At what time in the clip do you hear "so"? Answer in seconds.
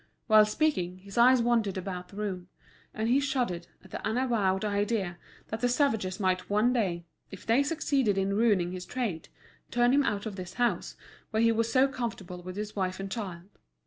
11.71-11.87